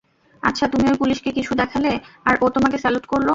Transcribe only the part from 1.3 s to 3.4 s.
কিছু দেখালে, আর ও তোমাকে স্যালুট করলো।